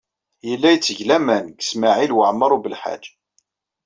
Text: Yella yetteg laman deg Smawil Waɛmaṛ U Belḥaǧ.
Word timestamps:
Yella 0.49 0.67
yetteg 0.71 0.99
laman 1.07 1.45
deg 1.49 1.59
Smawil 1.69 2.11
Waɛmaṛ 2.17 2.51
U 2.57 2.59
Belḥaǧ. 2.63 3.03